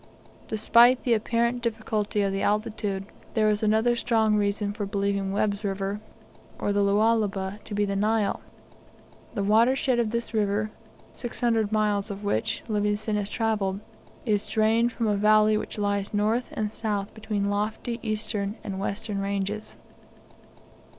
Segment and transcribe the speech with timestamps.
[0.47, 3.05] Despite the apparent difficulty of the altitude,
[3.35, 5.99] there is another strong reason for believing Webb's River,
[6.57, 8.41] or the Lualaba, to be the Nile.
[9.35, 10.71] The watershed of this river,
[11.11, 13.79] 600 miles of which Livingstone has travelled,
[14.25, 19.19] is drained from a valley which lies north and south between lofty eastern and western
[19.21, 19.77] ranges.